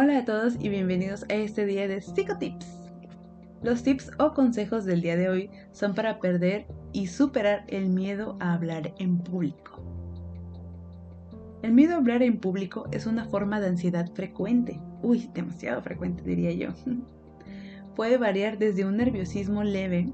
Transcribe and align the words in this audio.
Hola 0.00 0.18
a 0.18 0.24
todos 0.24 0.54
y 0.60 0.68
bienvenidos 0.68 1.24
a 1.28 1.34
este 1.34 1.66
día 1.66 1.88
de 1.88 2.00
Psicotips. 2.00 2.68
Los 3.64 3.82
tips 3.82 4.12
o 4.20 4.32
consejos 4.32 4.84
del 4.84 5.02
día 5.02 5.16
de 5.16 5.28
hoy 5.28 5.50
son 5.72 5.92
para 5.96 6.20
perder 6.20 6.68
y 6.92 7.08
superar 7.08 7.64
el 7.66 7.88
miedo 7.88 8.36
a 8.38 8.52
hablar 8.52 8.94
en 9.00 9.18
público. 9.18 9.82
El 11.62 11.72
miedo 11.72 11.94
a 11.94 11.96
hablar 11.96 12.22
en 12.22 12.38
público 12.38 12.86
es 12.92 13.06
una 13.06 13.24
forma 13.24 13.58
de 13.58 13.70
ansiedad 13.70 14.08
frecuente, 14.14 14.80
uy, 15.02 15.28
demasiado 15.34 15.82
frecuente 15.82 16.22
diría 16.22 16.52
yo. 16.52 16.68
Puede 17.96 18.18
variar 18.18 18.56
desde 18.56 18.84
un 18.84 18.98
nerviosismo 18.98 19.64
leve 19.64 20.12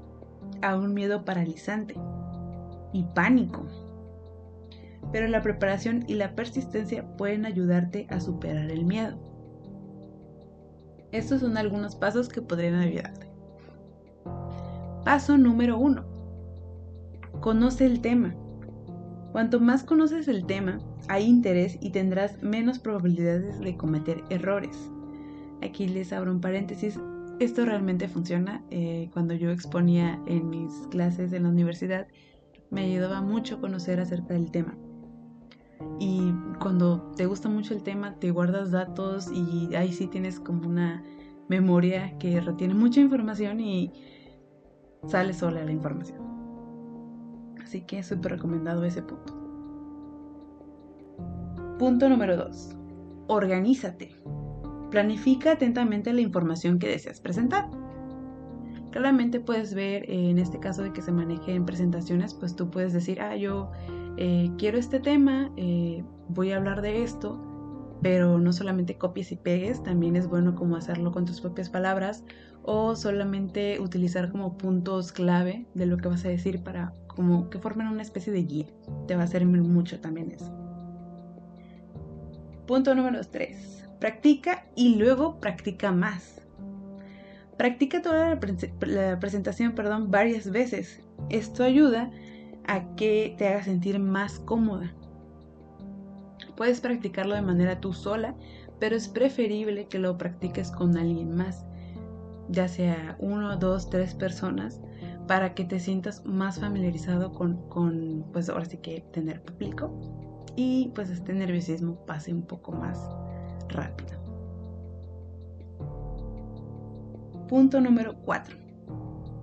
a 0.63 0.77
un 0.77 0.95
miedo 0.95 1.23
paralizante 1.25 1.93
y 2.91 3.03
pánico. 3.13 3.67
Pero 5.11 5.27
la 5.27 5.43
preparación 5.43 6.05
y 6.07 6.15
la 6.15 6.33
persistencia 6.33 7.05
pueden 7.17 7.45
ayudarte 7.45 8.07
a 8.09 8.19
superar 8.19 8.71
el 8.71 8.83
miedo. 8.83 9.34
Estos 11.15 11.39
son 11.39 11.57
algunos 11.57 11.95
pasos 11.95 12.27
que 12.27 12.41
podrían 12.41 12.75
ayudarte. 12.75 13.25
Paso 15.05 15.37
número 15.37 15.77
1. 15.79 16.03
Conoce 17.39 17.85
el 17.85 18.01
tema. 18.01 18.35
Cuanto 19.31 19.61
más 19.61 19.85
conoces 19.85 20.27
el 20.27 20.45
tema, 20.45 20.79
hay 21.07 21.23
interés 21.23 21.77
y 21.79 21.91
tendrás 21.91 22.43
menos 22.43 22.79
probabilidades 22.79 23.61
de 23.61 23.77
cometer 23.77 24.25
errores. 24.29 24.91
Aquí 25.61 25.87
les 25.87 26.11
abro 26.11 26.33
un 26.33 26.41
paréntesis. 26.41 26.99
Esto 27.39 27.63
realmente 27.63 28.09
funciona. 28.09 28.61
Eh, 28.69 29.09
cuando 29.13 29.35
yo 29.35 29.51
exponía 29.51 30.19
en 30.27 30.49
mis 30.49 30.73
clases 30.91 31.31
en 31.31 31.43
la 31.43 31.49
universidad, 31.49 32.07
me 32.71 32.81
ayudaba 32.81 33.21
mucho 33.21 33.61
conocer 33.61 34.01
acerca 34.01 34.33
del 34.33 34.51
tema. 34.51 34.77
Y 35.99 36.33
cuando 36.59 37.11
te 37.15 37.25
gusta 37.25 37.49
mucho 37.49 37.73
el 37.73 37.83
tema, 37.83 38.15
te 38.19 38.31
guardas 38.31 38.71
datos 38.71 39.29
y 39.31 39.73
ahí 39.75 39.93
sí 39.93 40.07
tienes 40.07 40.39
como 40.39 40.67
una 40.67 41.03
memoria 41.47 42.17
que 42.17 42.41
retiene 42.41 42.73
mucha 42.73 42.99
información 42.99 43.59
y 43.59 43.93
sale 45.07 45.33
sola 45.33 45.63
la 45.63 45.71
información. 45.71 46.19
Así 47.63 47.81
que 47.81 47.99
es 47.99 48.07
súper 48.07 48.33
recomendado 48.33 48.83
ese 48.83 49.01
punto. 49.01 49.33
Punto 51.79 52.09
número 52.09 52.37
2. 52.37 52.75
Organízate. 53.27 54.15
Planifica 54.91 55.53
atentamente 55.53 56.13
la 56.13 56.21
información 56.21 56.79
que 56.79 56.87
deseas 56.87 57.19
presentar. 57.19 57.69
Claramente 58.91 59.41
puedes 59.41 59.73
ver, 59.73 60.09
en 60.09 60.39
este 60.39 60.59
caso 60.59 60.83
de 60.83 60.93
que 60.93 61.01
se 61.01 61.11
maneje 61.11 61.53
en 61.53 61.65
presentaciones, 61.65 62.33
pues 62.33 62.55
tú 62.55 62.69
puedes 62.69 62.93
decir, 62.93 63.19
ah, 63.19 63.35
yo 63.35 63.71
eh, 64.17 64.51
quiero 64.57 64.77
este 64.77 64.99
tema, 64.99 65.51
eh, 65.57 66.03
voy 66.29 66.51
a 66.51 66.57
hablar 66.57 66.81
de 66.81 67.03
esto, 67.03 67.39
pero 68.01 68.37
no 68.39 68.53
solamente 68.53 68.97
copies 68.97 69.31
y 69.31 69.35
pegues, 69.35 69.83
también 69.83 70.15
es 70.15 70.27
bueno 70.27 70.55
como 70.55 70.75
hacerlo 70.75 71.11
con 71.11 71.25
tus 71.25 71.41
propias 71.41 71.69
palabras 71.69 72.23
o 72.63 72.95
solamente 72.95 73.79
utilizar 73.79 74.31
como 74.31 74.57
puntos 74.57 75.11
clave 75.11 75.65
de 75.73 75.85
lo 75.85 75.97
que 75.97 76.07
vas 76.07 76.25
a 76.25 76.29
decir 76.29 76.63
para 76.63 76.93
como 77.07 77.49
que 77.49 77.59
formen 77.59 77.87
una 77.87 78.01
especie 78.01 78.31
de 78.33 78.43
guía. 78.43 78.65
Te 79.07 79.15
va 79.15 79.23
a 79.23 79.27
servir 79.27 79.61
mucho 79.61 79.99
también 79.99 80.31
eso. 80.31 80.51
Punto 82.67 82.95
número 82.95 83.21
3. 83.21 83.87
Practica 83.99 84.65
y 84.75 84.95
luego 84.95 85.39
practica 85.39 85.91
más. 85.91 86.41
Practica 87.57 88.01
toda 88.01 88.35
la, 88.35 88.39
la 88.87 89.19
presentación 89.19 89.73
perdón, 89.73 90.11
varias 90.11 90.51
veces. 90.51 90.99
Esto 91.29 91.63
ayuda 91.63 92.03
a 92.03 92.24
que 92.95 93.35
te 93.37 93.47
haga 93.47 93.63
sentir 93.63 93.99
más 93.99 94.39
cómoda. 94.39 94.93
Puedes 96.55 96.79
practicarlo 96.81 97.35
de 97.35 97.41
manera 97.41 97.79
tú 97.79 97.93
sola, 97.93 98.35
pero 98.79 98.95
es 98.95 99.07
preferible 99.07 99.87
que 99.87 99.99
lo 99.99 100.17
practiques 100.17 100.71
con 100.71 100.97
alguien 100.97 101.35
más, 101.35 101.65
ya 102.49 102.67
sea 102.67 103.15
uno, 103.19 103.57
dos, 103.57 103.89
tres 103.89 104.13
personas, 104.13 104.81
para 105.27 105.53
que 105.53 105.65
te 105.65 105.79
sientas 105.79 106.25
más 106.25 106.59
familiarizado 106.59 107.33
con, 107.33 107.67
con 107.69 108.25
pues 108.31 108.49
ahora 108.49 108.65
sí 108.65 108.77
que 108.77 109.01
tener 109.11 109.41
público 109.41 109.91
y 110.55 110.91
pues 110.93 111.09
este 111.09 111.33
nerviosismo 111.33 112.05
pase 112.05 112.33
un 112.33 112.43
poco 112.43 112.71
más 112.71 112.99
rápido. 113.69 114.15
Punto 117.47 117.81
número 117.81 118.15
4. 118.23 118.57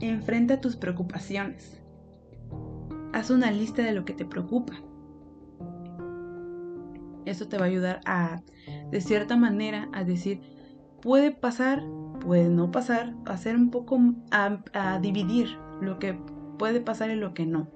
Enfrenta 0.01 0.61
tus 0.61 0.77
preocupaciones. 0.77 1.82
Haz 3.13 3.31
una 3.31 3.51
lista 3.51 3.83
de 3.83 3.93
lo 3.93 4.05
que 4.05 4.15
te 4.15 4.25
preocupa. 4.25 4.75
Eso 7.25 7.47
te 7.47 7.59
va 7.59 7.65
a 7.65 7.69
ayudar 7.69 8.01
a, 8.07 8.41
de 8.91 9.01
cierta 9.01 9.37
manera, 9.37 9.89
a 9.93 10.03
decir, 10.03 10.41
puede 11.03 11.31
pasar, 11.31 11.85
puede 12.21 12.49
no 12.49 12.71
pasar, 12.71 13.15
hacer 13.27 13.57
un 13.57 13.71
poco, 13.71 14.01
a, 14.31 14.99
dividir 15.01 15.57
lo 15.81 15.99
que 15.99 16.15
puede 16.59 16.81
pasar 16.81 17.11
y 17.11 17.17
lo 17.17 17.35
que 17.35 17.45
no. 17.45 17.69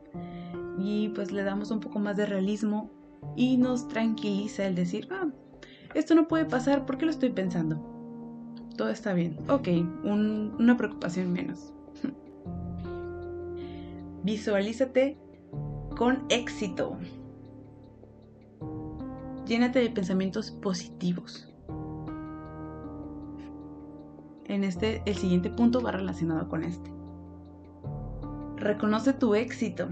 Y 0.79 1.11
pues 1.11 1.33
le 1.33 1.43
damos 1.43 1.71
un 1.71 1.81
poco 1.81 1.99
más 1.99 2.17
de 2.17 2.27
realismo 2.27 2.91
y 3.37 3.57
nos 3.57 3.89
tranquiliza 3.89 4.67
el 4.67 4.75
decir, 4.75 5.09
ah, 5.11 5.29
esto 5.95 6.15
no 6.15 6.29
puede 6.29 6.47
pasar, 6.47 6.87
¿por 6.87 6.97
qué 6.99 7.05
lo 7.05 7.11
estoy 7.11 7.31
pensando? 7.31 7.77
Todo 8.77 8.91
está 8.91 9.13
bien. 9.15 9.39
Ok, 9.49 9.69
una 10.05 10.77
preocupación 10.77 11.33
menos. 11.33 11.73
Visualízate 14.23 15.25
con 15.97 16.25
éxito. 16.29 16.99
Llénate 19.47 19.81
de 19.81 19.91
pensamientos 19.91 20.51
positivos. 20.51 21.49
En 24.45 24.62
este, 24.62 25.03
el 25.06 25.17
siguiente 25.17 25.51
punto 25.51 25.81
va 25.81 25.93
relacionado 25.93 26.49
con 26.49 26.65
este. 26.65 26.93
Reconoce 28.56 29.15
tu 29.15 29.35
éxito 29.35 29.89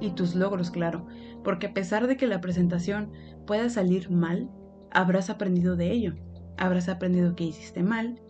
y 0.00 0.10
tus 0.10 0.34
logros, 0.34 0.70
claro, 0.70 1.06
porque 1.44 1.66
a 1.66 1.74
pesar 1.74 2.06
de 2.06 2.16
que 2.16 2.26
la 2.26 2.40
presentación 2.40 3.12
pueda 3.46 3.68
salir 3.68 4.10
mal, 4.10 4.50
habrás 4.90 5.28
aprendido 5.28 5.76
de 5.76 5.92
ello. 5.92 6.14
Habrás 6.56 6.88
aprendido 6.88 7.36
que 7.36 7.44
hiciste 7.44 7.82
mal, 7.82 8.20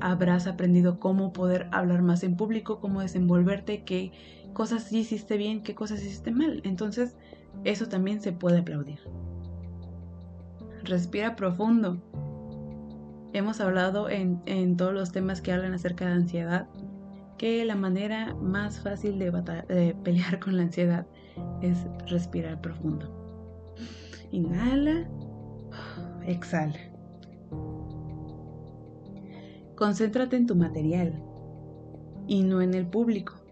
habrás 0.00 0.46
aprendido 0.46 1.00
cómo 1.00 1.32
poder 1.32 1.68
hablar 1.72 2.02
más 2.02 2.22
en 2.22 2.36
público, 2.36 2.80
cómo 2.80 3.00
desenvolverte, 3.00 3.84
qué 3.84 4.12
cosas 4.54 4.84
sí 4.84 5.00
hiciste 5.00 5.36
bien, 5.36 5.62
qué 5.62 5.74
cosas 5.74 6.02
hiciste 6.02 6.30
mal. 6.30 6.62
Entonces, 6.64 7.16
eso 7.64 7.88
también 7.88 8.22
se 8.22 8.32
puede 8.32 8.58
aplaudir. 8.58 9.00
Respira 10.84 11.36
profundo. 11.36 11.98
Hemos 13.32 13.60
hablado 13.60 14.08
en, 14.08 14.76
todos 14.76 14.94
los 14.94 15.12
temas 15.12 15.42
que 15.42 15.52
hablan 15.52 15.74
acerca 15.74 16.06
de 16.06 16.12
ansiedad 16.12 16.68
que 17.36 17.64
la 17.64 17.74
manera 17.74 18.34
más 18.34 18.80
fácil 18.80 19.18
de, 19.18 19.30
de 19.68 19.96
pelear 20.04 20.38
con 20.40 20.56
la 20.56 20.62
ansiedad 20.62 21.06
es 21.60 21.84
respirar 22.06 22.60
profundo. 22.60 23.74
Inhala, 24.30 25.08
exhala. 26.26 26.78
Concéntrate 29.74 30.36
en 30.36 30.46
tu 30.46 30.54
material 30.54 31.20
y 32.28 32.42
no 32.42 32.62
en 32.62 32.74
el 32.74 32.86
público. 32.86 33.43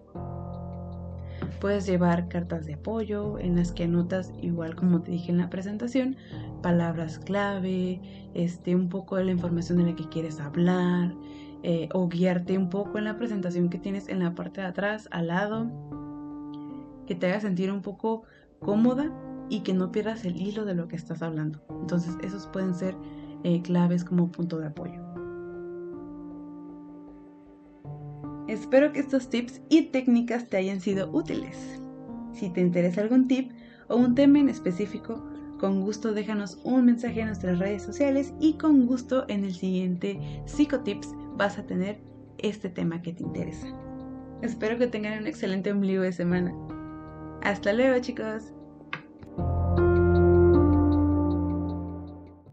Puedes 1.62 1.86
llevar 1.86 2.26
cartas 2.26 2.66
de 2.66 2.74
apoyo 2.74 3.38
en 3.38 3.54
las 3.54 3.70
que 3.70 3.84
anotas, 3.84 4.32
igual 4.42 4.74
como 4.74 5.00
te 5.00 5.12
dije 5.12 5.30
en 5.30 5.38
la 5.38 5.48
presentación, 5.48 6.16
palabras 6.60 7.20
clave, 7.20 8.00
este, 8.34 8.74
un 8.74 8.88
poco 8.88 9.14
de 9.14 9.26
la 9.26 9.30
información 9.30 9.78
de 9.78 9.84
la 9.84 9.94
que 9.94 10.08
quieres 10.08 10.40
hablar, 10.40 11.14
eh, 11.62 11.88
o 11.94 12.08
guiarte 12.08 12.58
un 12.58 12.68
poco 12.68 12.98
en 12.98 13.04
la 13.04 13.16
presentación 13.16 13.70
que 13.70 13.78
tienes 13.78 14.08
en 14.08 14.18
la 14.18 14.34
parte 14.34 14.60
de 14.60 14.66
atrás, 14.66 15.06
al 15.12 15.28
lado, 15.28 15.70
que 17.06 17.14
te 17.14 17.28
haga 17.28 17.38
sentir 17.38 17.70
un 17.70 17.82
poco 17.82 18.24
cómoda 18.58 19.12
y 19.48 19.60
que 19.60 19.72
no 19.72 19.92
pierdas 19.92 20.24
el 20.24 20.36
hilo 20.40 20.64
de 20.64 20.74
lo 20.74 20.88
que 20.88 20.96
estás 20.96 21.22
hablando. 21.22 21.62
Entonces, 21.80 22.16
esos 22.24 22.48
pueden 22.48 22.74
ser 22.74 22.96
eh, 23.44 23.62
claves 23.62 24.02
como 24.02 24.32
punto 24.32 24.58
de 24.58 24.66
apoyo. 24.66 25.01
Espero 28.48 28.92
que 28.92 29.00
estos 29.00 29.30
tips 29.30 29.60
y 29.68 29.82
técnicas 29.82 30.48
te 30.48 30.56
hayan 30.56 30.80
sido 30.80 31.10
útiles. 31.12 31.80
Si 32.32 32.50
te 32.50 32.60
interesa 32.60 33.02
algún 33.02 33.28
tip 33.28 33.52
o 33.88 33.96
un 33.96 34.14
tema 34.14 34.40
en 34.40 34.48
específico, 34.48 35.24
con 35.58 35.80
gusto 35.80 36.12
déjanos 36.12 36.58
un 36.64 36.84
mensaje 36.84 37.20
en 37.20 37.26
nuestras 37.26 37.60
redes 37.60 37.82
sociales 37.82 38.34
y 38.40 38.54
con 38.54 38.86
gusto 38.86 39.24
en 39.28 39.44
el 39.44 39.54
siguiente 39.54 40.18
Psicotips 40.46 41.14
vas 41.36 41.56
a 41.58 41.66
tener 41.66 42.00
este 42.38 42.68
tema 42.68 43.00
que 43.00 43.12
te 43.12 43.22
interesa. 43.22 43.68
Espero 44.42 44.76
que 44.76 44.88
tengan 44.88 45.20
un 45.20 45.28
excelente 45.28 45.70
ombligo 45.70 46.02
de 46.02 46.12
semana. 46.12 46.52
Hasta 47.42 47.72
luego 47.72 48.00
chicos. 48.00 48.52